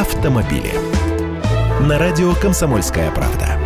автомобили. 0.00 0.72
На 1.86 1.98
радио 1.98 2.32
«Комсомольская 2.34 3.10
правда». 3.10 3.58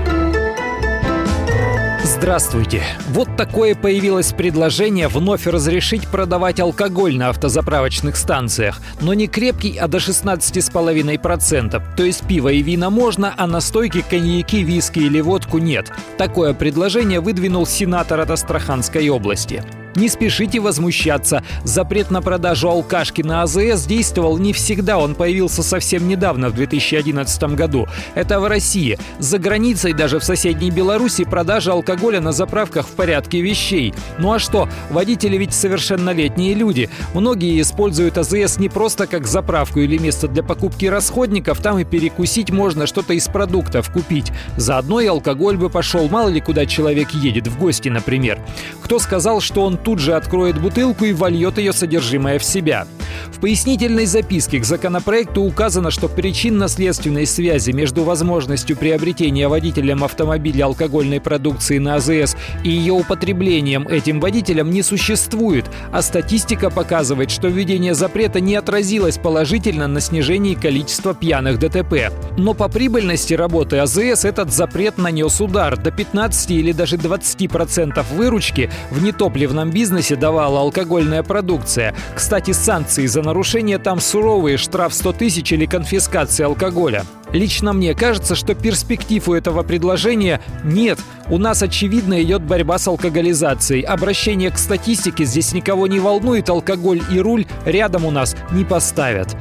Здравствуйте! 2.03 2.83
Вот 3.11 3.37
такое 3.37 3.77
появилось 3.77 4.33
предложение 4.33 5.07
вновь 5.07 5.47
разрешить 5.47 6.09
продавать 6.09 6.59
алкоголь 6.59 7.17
на 7.17 7.29
автозаправочных 7.29 8.17
станциях. 8.17 8.81
Но 9.01 9.15
не 9.15 9.29
крепкий, 9.29 9.77
а 9.77 9.87
до 9.87 9.99
16,5%. 9.99 11.83
То 11.97 12.03
есть 12.03 12.27
пиво 12.27 12.49
и 12.49 12.63
вина 12.63 12.91
можно, 12.91 13.33
а 13.37 13.47
настойки, 13.47 14.05
коньяки, 14.09 14.65
виски 14.65 14.99
или 15.01 15.21
водку 15.21 15.59
нет. 15.59 15.93
Такое 16.19 16.53
предложение 16.53 17.21
выдвинул 17.21 17.65
сенатор 17.65 18.19
от 18.19 18.31
Астраханской 18.31 19.09
области. 19.09 19.63
Не 19.97 20.09
спешите 20.09 20.59
возмущаться. 20.59 21.45
Запрет 21.63 22.11
на 22.11 22.21
продажу 22.21 22.69
алкашки 22.69 23.23
на 23.23 23.43
АЗС 23.43 23.87
действовал 23.87 24.39
не 24.39 24.53
всегда. 24.53 24.99
Он 24.99 25.15
появился 25.15 25.63
совсем 25.63 26.09
недавно, 26.09 26.49
в 26.49 26.55
2011 26.55 27.43
году. 27.55 27.87
Это 28.15 28.41
в 28.41 28.47
России. 28.47 28.99
За 29.21 29.39
границей, 29.39 29.93
даже 29.93 30.19
в 30.19 30.25
соседней 30.25 30.71
Беларуси, 30.71 31.25
продажа 31.25 31.73
алкоголя 31.73 32.21
на 32.21 32.33
заправках 32.33 32.89
в 32.89 32.91
порядке 32.93 33.41
вещей. 33.41 33.95
Ну 34.19 34.33
а 34.33 34.41
что? 34.41 34.69
Водители 34.91 35.37
ведь 35.37 35.55
совершеннолетние 35.55 36.55
люди. 36.55 36.91
Многие 37.15 37.61
используют 37.61 38.19
АЗС 38.19 38.59
не 38.59 38.69
просто 38.69 39.07
как 39.07 39.29
заправку 39.29 39.79
или 39.79 39.97
место 39.99 40.27
для 40.27 40.43
покупки 40.43 40.87
расходников. 40.87 41.61
Там 41.61 41.79
и 41.79 41.85
перекусить 41.85 42.51
можно, 42.51 42.89
что-то 42.89 43.15
из 43.15 43.29
продуктов 43.29 43.93
купить. 43.93 44.33
Заодно 44.57 45.01
и 45.01 45.07
алкоголь 45.07 45.57
бы 45.57 45.71
пошел. 45.71 46.09
Мало 46.09 46.31
ли 46.31 46.41
куда 46.41 46.67
человек 46.67 47.11
едет, 47.11 47.47
в 47.47 47.59
гости, 47.59 47.89
например. 47.89 48.41
Кто 48.83 48.99
сказал, 48.99 49.41
что 49.41 49.63
он 49.65 49.79
тут 49.85 49.99
же 49.99 50.15
откроет 50.15 50.61
бутылку 50.61 51.05
и 51.05 51.13
вольет 51.13 51.59
ее 51.59 51.73
содержимое 51.73 52.39
в 52.39 52.45
себя. 52.45 52.87
В 53.31 53.41
пояснительной 53.41 54.07
записке 54.07 54.59
к 54.59 54.65
законопроекту 54.65 55.43
указано, 55.43 55.91
что 55.91 56.09
причинно-следственной 56.09 57.27
связи 57.27 57.71
между 57.73 58.05
возможностью 58.05 58.77
приобретения 58.77 59.49
водителем 59.49 60.05
автомобиля 60.05 60.67
алкогольной 60.67 61.21
продукции 61.21 61.79
на 61.79 61.97
АЗС 61.97 62.37
и 62.63 62.71
ее 62.71 62.93
употреблением 62.93 63.87
этим 63.89 64.21
водителем 64.21 64.71
не 64.71 64.83
существует, 64.83 65.65
а 65.93 66.03
статистика 66.03 66.71
показывает, 66.71 67.31
что 67.31 67.49
введение 67.49 67.95
запрета 67.95 68.41
не 68.41 68.55
отразилось 68.57 69.19
положительно 69.19 69.89
на 69.89 70.01
снижении 70.01 70.55
количества 70.55 71.15
пьяных 71.15 71.59
ДТП. 71.59 72.13
Но 72.39 72.55
по 72.55 72.69
прибыльности 72.69 73.35
работы 73.35 73.79
АЗС 73.79 74.25
этот 74.25 74.53
запрет 74.53 74.99
нанес 74.99 75.41
удар. 75.41 75.77
До 75.77 75.91
15 75.91 76.51
или 76.51 76.73
даже 76.73 76.97
20% 76.97 78.05
выручки 78.15 78.71
в 78.91 79.03
нетопливном 79.03 79.71
бизнесе 79.75 80.17
давала 80.17 80.61
алкогольная 80.61 81.23
продукция. 81.23 81.95
Кстати, 82.15 82.53
санкции 82.53 83.07
за 83.07 83.23
нарушение 83.23 83.79
там 83.79 84.01
суровые, 84.01 84.57
штраф 84.57 84.95
100 84.95 85.13
тысяч 85.15 85.53
или 85.53 85.67
конфискация 85.67 86.47
алкоголя. 86.47 87.05
Лично 87.33 87.73
мне 87.73 87.95
кажется, 87.95 88.37
что 88.37 88.55
перспектив 88.55 89.29
у 89.29 89.35
этого 89.35 89.65
предложения 89.65 90.41
нет. 90.63 91.01
У 91.29 91.39
нас, 91.39 91.63
очевидно, 91.63 92.23
идет 92.23 92.43
борьба 92.43 92.79
с 92.79 92.87
алкоголизацией. 92.87 93.83
Обращение 93.83 94.51
к 94.51 94.59
статистике 94.59 95.25
здесь 95.25 95.53
никого 95.53 95.89
не 95.89 95.99
волнует, 95.99 96.49
алкоголь 96.49 97.03
и 97.11 97.19
руль 97.19 97.45
рядом 97.67 98.05
у 98.05 98.13
нас 98.13 98.37
не 98.53 98.65
поставят. 98.65 99.37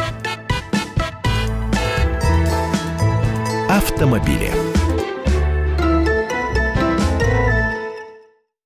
Автомобили. 3.69 4.72